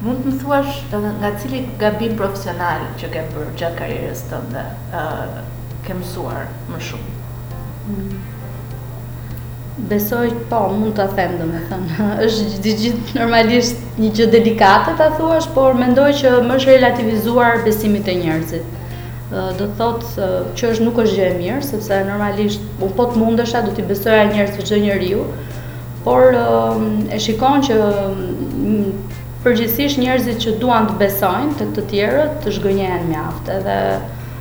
mund 0.06 0.22
të 0.22 0.36
më 0.36 0.38
thuash 0.38 0.82
nga 1.10 1.34
cili 1.42 1.64
gabim 1.82 2.14
profesional 2.22 2.86
që 3.02 3.10
ke 3.16 3.26
bërë 3.34 3.50
gjatë 3.58 3.80
karrierës 3.82 4.24
tënde 4.30 4.64
ë 4.70 5.04
uh, 5.04 5.38
ke 5.88 5.98
mësuar 5.98 6.46
më 6.70 6.80
shumë? 6.90 7.20
Mm 7.58 8.00
-hmm. 8.00 8.34
Besoj, 9.86 10.26
po, 10.50 10.60
mund 10.74 10.96
të 10.98 11.04
them, 11.14 11.34
dhe 11.38 11.44
me 11.48 11.58
thënë, 11.70 12.06
është 12.24 12.72
gjithë 12.80 13.18
normalisht 13.20 14.00
një 14.02 14.08
që 14.18 14.26
delikate 14.32 14.96
të 14.98 15.06
thuash, 15.20 15.46
por 15.54 15.76
mendoj 15.78 16.08
që 16.18 16.32
më 16.48 16.56
është 16.60 16.72
relativizuar 16.72 17.60
besimit 17.66 18.10
e 18.10 18.16
njerëzit. 18.24 18.74
Do 19.30 19.52
të 19.54 19.68
thotë 19.78 20.30
që 20.58 20.68
është 20.72 20.86
nuk 20.88 20.98
është 21.04 21.14
gjë 21.20 21.28
e 21.28 21.38
mirë, 21.38 21.62
sepse 21.68 22.00
normalisht, 22.08 22.66
unë 22.82 22.98
po 22.98 23.06
të 23.12 23.22
mundësha, 23.22 23.62
do 23.68 23.74
t'i 23.76 23.86
besoja 23.90 24.26
njerëzit 24.32 24.58
që 24.58 24.68
gjë 24.72 24.82
njeriu, 24.88 25.22
por 26.06 26.38
e 27.14 27.22
shikon 27.28 27.62
që 27.68 27.78
përgjithsisht 29.46 30.02
njerëzit 30.02 30.42
që 30.42 30.56
duan 30.64 30.90
të 30.90 30.98
besojnë 31.04 31.54
të 31.60 31.70
të 31.78 31.86
tjerët 31.94 32.38
të 32.44 32.56
zhgënjehen 32.58 33.06
mjaft 33.12 33.54
edhe 33.60 33.78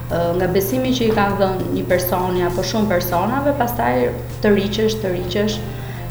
nga 0.09 0.47
besimi 0.47 0.93
që 0.95 1.03
i 1.09 1.15
ka 1.15 1.25
dhënë 1.39 1.65
një 1.75 1.83
personi 1.89 2.43
apo 2.47 2.63
shumë 2.63 2.87
personave, 2.91 3.51
pastaj 3.59 4.07
të 4.43 4.53
rriqesh, 4.53 4.95
të 5.01 5.11
rriqesh, 5.13 5.57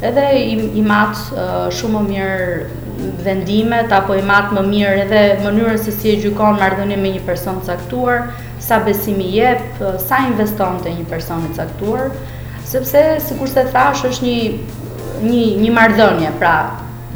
edhe 0.05 0.27
i, 0.37 0.57
i 0.77 0.83
mat 0.85 1.17
uh, 1.33 1.69
shumë 1.73 1.95
më 1.95 2.09
mirë 2.09 2.83
vendimet 3.25 3.93
apo 3.93 4.15
i 4.17 4.23
mat 4.25 4.53
më 4.57 4.63
mirë 4.69 5.03
edhe 5.05 5.23
mënyrën 5.45 5.81
se 5.81 5.93
si 5.97 6.13
e 6.13 6.19
gjykon 6.23 6.61
marrëdhënien 6.61 7.01
me 7.03 7.15
një 7.17 7.25
person 7.29 7.59
të 7.63 7.73
caktuar, 7.73 8.31
sa 8.69 8.83
besimi 8.85 9.31
jep, 9.39 9.65
uh, 9.81 9.97
sa 10.03 10.21
investon 10.29 10.77
te 10.85 10.93
një 10.93 11.09
person 11.13 11.47
i 11.49 11.55
caktuar, 11.57 12.11
sepse 12.69 13.07
kur 13.41 13.49
se 13.49 13.65
thash 13.73 14.05
është 14.11 14.29
një 14.29 14.41
një 15.27 15.43
një 15.65 15.73
marrëdhënie, 15.73 16.35
pra 16.37 16.55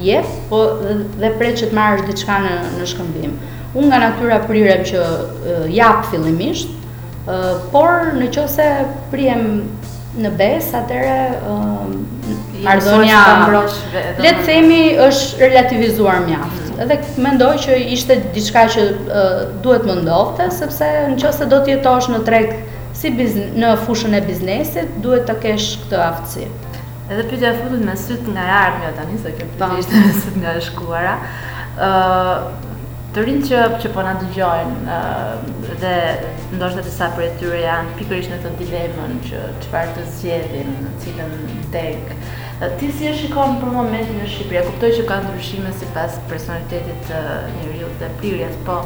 jep, 0.00 0.28
po 0.48 0.64
dhe, 0.80 1.02
dhe 1.20 1.34
pret 1.40 1.60
që 1.60 1.68
të 1.68 1.76
marrësh 1.76 2.06
diçka 2.08 2.38
në 2.40 2.58
në 2.80 2.86
shkëmbim. 2.94 3.34
Unë 3.74 3.86
nga 3.86 3.98
natyra 4.02 4.38
prirem 4.50 4.80
që 4.86 4.98
uh, 5.00 5.66
jap 5.70 6.02
fillimisht, 6.10 6.72
uh, 7.26 7.60
por 7.70 8.14
në 8.18 8.26
qose 8.34 8.64
prirem 9.12 9.68
në 10.20 10.32
bes, 10.34 10.72
atëre 10.74 11.18
uh, 11.46 12.64
ardhënja 12.66 14.32
themi 14.44 14.80
është 15.04 15.38
relativizuar 15.52 16.24
mjaft. 16.26 16.56
Mm. 16.64 16.80
Edhe 16.82 16.96
mendoj 17.22 17.52
që 17.62 17.76
ishte 17.94 18.16
diçka 18.34 18.64
që 18.74 18.86
uh, 18.88 19.38
duhet 19.62 19.86
më 19.86 19.98
ndodhte 20.00 20.48
sepse 20.56 20.88
nëse 21.14 21.46
do 21.52 21.60
të 21.62 21.76
jetosh 21.76 22.08
në 22.10 22.20
treg 22.26 22.56
si 22.98 23.12
në 23.14 23.70
fushën 23.86 24.16
e 24.18 24.22
biznesit, 24.26 24.90
duhet 25.04 25.28
të 25.30 25.36
kesh 25.44 25.68
këtë 25.84 26.00
aftësi. 26.08 26.48
Edhe 27.10 27.22
pyetja 27.30 27.54
e 27.54 27.60
fundit 27.60 27.86
me 27.86 27.94
syt 27.98 28.26
nga 28.34 28.48
larmja 28.50 28.90
tani 28.98 29.20
se 29.22 29.30
kjo 29.38 29.46
pyetje 29.46 29.68
po. 29.68 29.78
ishte 29.84 30.02
me 30.02 30.18
syt 30.18 30.42
nga 30.42 30.56
e 30.58 30.64
shkuara 30.66 31.14
të 33.14 33.22
rinë 33.26 33.46
që, 33.48 33.60
që 33.82 33.90
po 33.94 34.02
në 34.06 34.10
dëgjojnë 34.20 34.98
dhe 35.82 35.92
ndoshtë 36.54 36.84
të 36.86 36.92
sa 36.94 37.08
për 37.16 37.26
e 37.26 37.30
tyre 37.40 37.60
janë 37.64 37.94
pikërish 37.98 38.28
në 38.30 38.38
të 38.44 38.52
dilemën 38.60 39.16
që 39.26 39.40
qëfar 39.64 39.90
të 39.96 40.04
zjedhin 40.20 40.70
në 40.84 40.92
cilën 41.04 41.34
deg 41.74 42.14
Ti 42.76 42.90
si 42.92 43.06
e 43.08 43.12
shikon 43.16 43.54
për 43.62 43.70
momentin 43.72 44.18
në 44.20 44.26
Shqipëri, 44.28 44.60
kuptoj 44.66 44.90
që 44.98 45.04
ka 45.08 45.16
ndryshime 45.22 45.70
si 45.80 45.86
pas 45.94 46.18
personalitetit 46.28 47.06
të 47.08 47.20
njëriu 47.54 47.86
dhe 48.02 48.10
prirjet, 48.20 48.58
po 48.66 48.82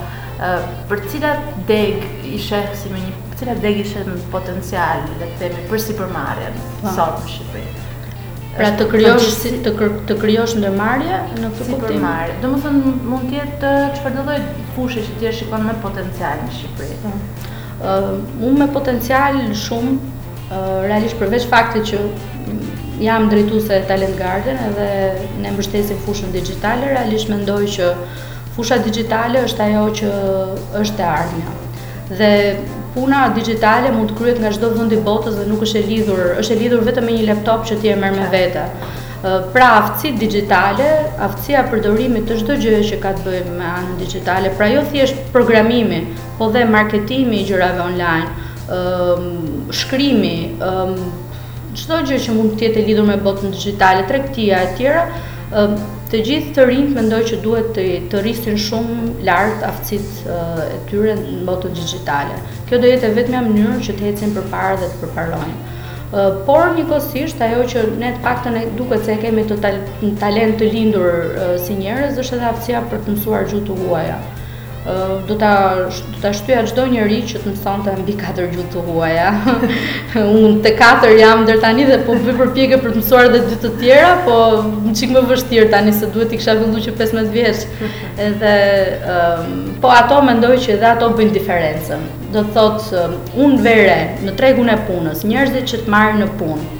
për 0.92 1.02
cilat 1.10 1.48
deg 1.66 2.06
ishe 2.36 2.60
si 2.78 2.92
me 2.94 3.02
një, 3.02 3.10
për 3.32 3.40
cilat 3.42 3.64
deg 3.66 3.80
ishe 3.82 4.04
në 4.06 4.14
potencial, 4.36 5.02
le 5.18 5.26
të 5.32 5.40
temi, 5.42 5.66
për 5.72 5.82
si 5.88 5.98
përmarjen, 5.98 6.62
po. 6.84 6.94
sot 7.00 7.18
në 7.24 7.32
Shqipëri? 7.34 7.83
Pra 8.54 8.70
të 8.78 8.84
krijosh 8.90 9.30
si 9.42 9.50
të 9.64 9.72
kër, 9.74 9.94
të 10.08 10.14
krijosh 10.20 10.52
ndërmarrje 10.60 11.16
në 11.40 11.48
këtë 11.56 11.64
kuptim. 11.64 11.78
Si 11.78 11.96
ndërmarrje. 11.98 12.34
Domethënë 12.42 12.92
mund 13.08 13.24
të 13.32 13.38
jetë 13.40 13.70
uh, 13.70 13.86
çfarëdo 13.96 14.24
lloj 14.28 14.36
fushë 14.76 15.02
që 15.08 15.14
ti 15.18 15.26
e 15.28 15.32
shikon 15.38 15.64
me 15.66 15.74
potencial 15.82 16.44
në 16.44 16.52
Shqipëri. 16.58 16.98
Ë, 16.98 17.14
mm. 17.14 17.48
uh, 17.88 18.12
unë 18.48 18.60
me 18.62 18.68
potencial 18.76 19.40
shumë 19.58 19.96
uh, 19.98 20.76
realisht 20.86 21.18
përveç 21.22 21.48
faktit 21.50 21.90
që 21.90 22.04
jam 23.02 23.26
drejtuese 23.32 23.80
Talent 23.90 24.14
Garden 24.22 24.62
edhe 24.68 24.86
ne 25.42 25.56
mbështesim 25.56 25.98
fushën 26.06 26.30
digjitale, 26.36 26.92
realisht 26.94 27.32
mendoj 27.34 27.64
që 27.74 27.90
fusha 28.54 28.78
digjitale 28.86 29.42
është 29.48 29.66
ajo 29.68 29.84
që 30.00 30.12
është 30.84 31.02
e 31.02 31.10
ardhmja. 31.16 31.58
Dhe 32.20 32.32
puna 32.94 33.20
digitale 33.34 33.90
mund 33.96 34.12
të 34.12 34.18
kryet 34.20 34.40
nga 34.42 34.50
çdo 34.54 34.68
vend 34.76 34.92
i 34.94 35.00
botës 35.08 35.36
dhe 35.40 35.46
nuk 35.50 35.64
është 35.66 35.80
e 35.80 35.86
lidhur, 35.88 36.20
është 36.42 36.54
e 36.54 36.58
lidhur 36.60 36.82
vetëm 36.86 37.06
me 37.10 37.16
një 37.18 37.24
laptop 37.30 37.66
që 37.70 37.80
ti 37.82 37.90
e 37.92 37.96
merr 37.98 38.14
me 38.20 38.28
vete. 38.32 38.66
Pra 39.54 39.66
aftësi 39.80 40.10
digitale, 40.20 40.86
aftësia 41.26 41.62
e 41.62 41.68
përdorimit 41.72 42.26
të 42.28 42.36
çdo 42.42 42.56
gjëje 42.60 42.80
që 42.92 42.98
ka 43.04 43.12
të 43.16 43.24
bëjë 43.26 43.54
me 43.58 43.68
anën 43.78 43.96
digjitale, 44.02 44.52
pra 44.58 44.68
jo 44.70 44.82
thjesht 44.92 45.22
programimi, 45.34 46.02
po 46.38 46.50
dhe 46.54 46.64
marketimi 46.68 47.40
i 47.42 47.46
gjërave 47.48 47.82
online, 47.88 48.48
ëm 48.76 49.70
shkrimi, 49.80 50.36
ëm 50.68 50.94
çdo 51.80 52.02
gjë 52.06 52.20
që 52.26 52.36
mund 52.36 52.54
të 52.60 52.68
jetë 52.68 52.86
lidhur 52.90 53.08
me 53.08 53.16
botën 53.24 53.50
digjitale, 53.56 54.04
tregtia 54.10 54.60
e 54.68 54.74
tjera, 54.78 55.08
të 56.14 56.18
gjithë 56.22 56.50
të 56.56 56.64
rinjt 56.68 56.90
mendoj 56.96 57.18
që 57.28 57.36
duhet 57.44 57.70
të 57.76 57.84
të 58.10 58.18
rrisin 58.22 58.58
shumë 58.64 58.98
lart 59.28 59.62
aftësitë 59.68 60.36
e 60.64 60.76
tyre 60.90 61.14
në 61.22 61.38
botën 61.48 61.72
digjitale. 61.78 62.36
Kjo 62.68 62.78
do 62.84 62.92
jetë 62.92 63.10
vetëm 63.16 63.48
mënyrë 63.48 63.80
që 63.88 63.96
të 63.98 64.06
ecin 64.12 64.34
përpara 64.36 64.76
dhe 64.82 64.90
të 64.92 65.00
përparojnë. 65.00 65.56
Por 66.46 66.68
njëkohësisht 66.76 67.42
ajo 67.48 67.64
që 67.74 67.82
ne 68.04 68.12
të 68.14 68.22
paktën 68.28 68.60
duket 68.78 69.08
se 69.10 69.18
kemi 69.24 69.46
total 69.50 69.80
talent 70.22 70.60
të 70.62 70.70
lindur 70.76 71.10
si 71.66 71.80
njerëz 71.82 72.22
është 72.22 72.38
edhe 72.38 72.50
aftësia 72.52 72.86
për 72.92 73.04
të 73.08 73.16
mësuar 73.16 73.50
gjuhën 73.50 73.66
tuaj 73.72 74.06
do 75.28 75.34
ta 75.34 75.76
do 76.14 76.20
ta 76.22 76.28
shtyja 76.36 76.62
çdo 76.68 76.82
njerëz 76.92 77.24
që 77.30 77.38
të 77.40 77.52
mësonte 77.54 77.92
mbi 78.02 78.14
katër 78.20 78.50
gjuhë 78.52 78.66
të 78.74 78.82
huaja. 78.84 79.30
Un 80.42 80.58
te 80.64 80.74
katër 80.76 81.14
jam 81.16 81.44
deri 81.48 81.62
tani 81.62 81.86
dhe 81.88 81.96
po 82.06 82.12
bëj 82.24 82.36
përpjekje 82.42 82.78
për 82.82 82.92
të 82.92 83.00
mësuar 83.00 83.28
edhe 83.30 83.40
dy 83.48 83.58
të 83.64 83.70
tjera, 83.80 84.10
po 84.28 84.36
më 84.84 84.92
çik 85.00 85.14
më 85.16 85.22
vështirë 85.32 85.70
tani 85.72 85.94
se 86.00 86.10
duhet 86.12 86.34
të 86.34 86.40
kisha 86.42 86.56
filluar 86.60 86.84
që 86.84 86.94
15 87.00 87.32
vjeç. 87.38 87.64
Edhe 88.28 88.54
um, 89.16 89.50
po 89.80 89.92
ato 89.96 90.20
mendoj 90.28 90.58
që 90.66 90.76
edhe 90.76 90.90
ato 90.92 91.08
bëjnë 91.16 91.36
diferencën. 91.40 92.04
Do 92.36 92.44
thotë 92.56 93.04
unë 93.08 93.44
un 93.48 93.56
vere 93.64 93.98
në 94.24 94.36
tregun 94.36 94.68
e 94.68 94.80
punës, 94.88 95.24
njerëzit 95.32 95.70
që 95.72 95.84
të 95.86 95.92
marrin 95.96 96.20
në 96.26 96.32
punë, 96.40 96.70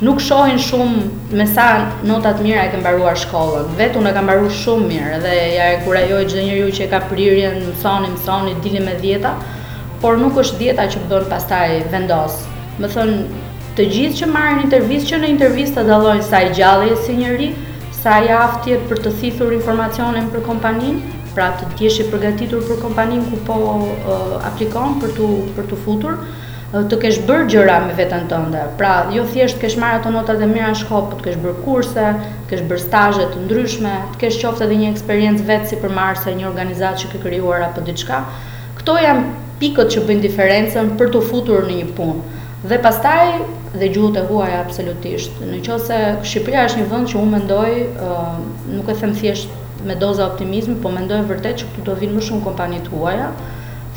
nuk 0.00 0.20
shohin 0.22 0.58
shumë 0.62 1.32
me 1.34 1.44
sa 1.46 1.66
notat 2.06 2.38
mira 2.42 2.66
e 2.66 2.70
ke 2.74 2.78
mbaruar 2.82 3.16
shkollën. 3.18 3.66
Vetë 3.80 3.98
unë 3.98 4.10
e 4.12 4.14
kam 4.14 4.26
mbaruar 4.30 4.54
shumë 4.60 4.86
mirë 4.92 5.16
dhe 5.24 5.32
ja 5.56 5.66
e 5.74 5.80
kurajoj 5.86 6.20
çdo 6.30 6.42
njeriu 6.46 6.68
që 6.76 6.84
e 6.84 6.88
ka 6.92 7.00
prirjen, 7.10 7.56
mësoni, 7.66 8.12
mësoni, 8.14 8.54
dilni 8.62 8.84
me 8.86 8.94
dieta, 9.02 9.34
por 10.02 10.18
nuk 10.22 10.38
është 10.44 10.60
dieta 10.62 10.86
që 10.94 11.02
do 11.10 11.22
të 11.24 11.30
pastaj 11.34 11.76
vendos. 11.94 12.38
Më 12.78 12.92
thon 12.94 13.12
të 13.78 13.88
gjithë 13.94 14.20
që 14.22 14.28
marrin 14.30 14.62
intervistë 14.68 15.10
që 15.12 15.20
në 15.24 15.32
intervistë 15.34 15.86
dallojnë 15.90 16.26
sa 16.30 16.44
i 16.46 16.52
gjallë 16.54 16.94
si 17.04 17.18
njëri, 17.18 17.50
sa 18.00 18.20
i 18.22 18.30
aftë 18.30 18.74
jetë 18.76 18.88
për 18.92 19.02
të 19.04 19.12
thithur 19.20 19.52
informacionin 19.60 20.30
për 20.30 20.46
kompaninë, 20.46 21.16
pra 21.34 21.50
të 21.58 21.66
djeshi 21.78 22.06
përgatitur 22.12 22.62
për 22.70 22.78
kompaninë 22.86 23.28
ku 23.32 23.40
po 23.46 23.58
uh, 23.82 24.36
aplikon 24.48 24.94
për 25.02 25.12
të, 25.18 25.26
për 25.58 25.66
të 25.72 25.80
futur, 25.86 26.16
të 26.68 26.96
kesh 27.00 27.18
bërë 27.24 27.46
gjëra 27.48 27.76
me 27.86 27.94
veten 27.96 28.26
tënde. 28.28 28.64
Pra, 28.80 28.92
jo 29.14 29.22
thjesht 29.30 29.56
të 29.56 29.60
kesh 29.62 29.76
marrë 29.80 30.02
ato 30.02 30.10
nota 30.12 30.34
dhe 30.36 30.48
mira 30.50 30.68
në 30.74 30.80
shkollë, 30.82 31.06
por 31.08 31.20
të 31.22 31.26
kesh 31.28 31.38
bërë 31.44 31.62
kurse, 31.64 32.08
të 32.42 32.48
kesh 32.50 32.64
bërë 32.68 32.82
stazhe 32.82 33.28
të 33.32 33.44
ndryshme, 33.46 33.92
të 34.12 34.18
kesh 34.26 34.40
qoftë 34.42 34.66
edhe 34.66 34.76
një 34.82 34.90
eksperiencë 34.92 35.46
vetë 35.48 35.70
si 35.70 35.78
përmarrëse 35.84 36.34
një 36.36 36.48
organizatë 36.50 37.00
që 37.04 37.12
ke 37.14 37.22
krijuar 37.24 37.64
apo 37.70 37.84
diçka. 37.88 38.20
Kto 38.82 38.98
janë 39.04 39.24
pikët 39.62 39.94
që 39.96 40.04
bëjnë 40.10 40.24
diferencën 40.26 40.92
për 41.00 41.12
të 41.16 41.24
futur 41.30 41.64
në 41.70 41.78
një 41.80 41.88
punë. 41.96 42.44
Dhe 42.68 42.82
pastaj 42.84 43.26
dhe 43.78 43.88
gjuhët 43.94 44.20
e 44.20 44.26
huaja 44.28 44.60
absolutisht. 44.66 45.40
Në 45.48 45.62
qoftë 45.64 45.86
se 45.88 45.98
Shqipëria 46.28 46.68
është 46.68 46.82
një 46.82 46.88
vend 46.92 47.12
që 47.12 47.22
unë 47.22 47.36
mendoj, 47.36 47.74
nuk 48.76 48.92
e 48.92 48.98
them 49.00 49.16
thjesht 49.16 49.84
me 49.88 49.96
doza 49.96 50.28
optimizmi, 50.28 50.76
po 50.82 50.92
mendoj 50.92 51.24
vërtet 51.30 51.62
që 51.64 51.70
këtu 51.72 51.84
do 51.88 51.94
vinë 52.00 52.18
më 52.20 52.24
shumë 52.28 52.44
kompani 52.48 52.80
huaja, 52.92 53.30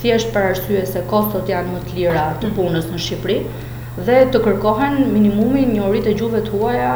thjesht 0.02 0.32
për 0.34 0.46
arsye 0.52 0.82
se 0.90 1.04
kostot 1.10 1.50
janë 1.52 1.76
më 1.76 1.82
të 1.88 1.96
lira 1.98 2.22
të 2.42 2.50
mm. 2.50 2.56
punës 2.58 2.88
në 2.90 3.02
Shqipëri 3.04 3.42
dhe 4.08 4.18
të 4.34 4.40
kërkohen 4.46 4.98
minimumi 5.14 5.66
një 5.70 5.84
orit 5.86 6.08
e 6.10 6.16
gjuve 6.18 6.42
tuaja 6.48 6.94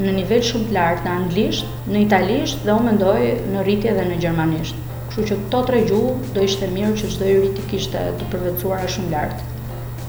në 0.00 0.14
nivel 0.16 0.42
shumë 0.48 0.70
të 0.70 0.74
lartë 0.78 1.04
në 1.06 1.12
anglisht, 1.16 1.74
në 1.92 2.02
italisht 2.06 2.64
dhe 2.66 2.74
o 2.74 2.78
mendoj 2.82 3.20
në 3.52 3.62
rritje 3.66 3.92
dhe 3.98 4.06
në 4.10 4.16
gjermanisht. 4.22 4.78
Kështu 5.10 5.26
që 5.30 5.38
këto 5.42 5.60
tre 5.68 5.82
gjuhë 5.90 6.32
do 6.36 6.46
ishte 6.48 6.68
mirë 6.72 6.94
që 7.00 7.10
çdo 7.14 7.30
i 7.46 7.52
të 7.58 7.66
kishte 7.72 8.02
të 8.20 8.30
përvecuara 8.32 8.88
shumë 8.94 9.12
lart. 9.12 9.44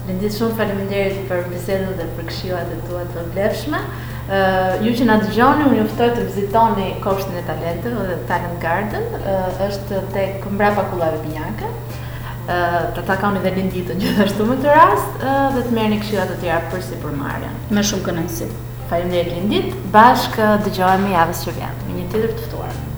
Lëndit 0.08 0.38
shumë 0.38 0.56
faleminderit 0.58 1.20
për 1.28 1.44
bisedën 1.52 1.94
dhe 2.00 2.08
për 2.16 2.28
këshillat 2.30 2.72
e 2.72 2.80
tua 2.88 3.04
të 3.12 3.26
vlefshme. 3.34 3.82
Ë 4.30 4.38
uh, 4.40 4.82
ju 4.86 4.94
që 5.00 5.06
na 5.10 5.18
dëgjoni, 5.24 5.68
unë 5.68 5.80
ju 5.82 5.86
ftoj 5.92 6.08
të 6.14 6.24
vizitoni 6.30 6.88
Kopshtin 7.04 7.38
e 7.40 7.44
Talentëve 7.50 8.04
dhe 8.12 8.18
Talent 8.30 8.60
Garden, 8.62 9.08
uh, 9.20 9.48
është 9.66 10.02
tek 10.14 10.46
mbrapa 10.54 10.86
kullave 10.92 11.18
Binjaka, 11.24 11.70
të 12.96 13.04
ta 13.06 13.16
dhe 13.18 13.28
unë 13.30 13.40
i 13.40 13.46
vendin 13.46 14.04
më 14.50 14.56
të 14.62 14.74
rast 14.74 15.22
dhe 15.54 15.62
të 15.66 15.74
merrni 15.78 15.98
një 16.00 16.26
të 16.32 16.38
tjera 16.42 16.60
për 16.72 16.84
si 16.88 17.00
për 17.04 17.16
Me 17.76 17.82
shumë 17.84 18.06
kënaqësi. 18.08 18.50
Faleminderit 18.90 19.34
lindit. 19.36 19.74
bashkë 19.94 20.48
dëgjohemi 20.66 21.12
javën 21.12 21.16
javës 21.18 21.44
që 21.46 21.56
vjetë, 21.58 21.82
me 21.88 21.98
një 22.00 22.06
të 22.12 22.26
të 22.30 22.48
të 22.48 22.54
të 22.54 22.89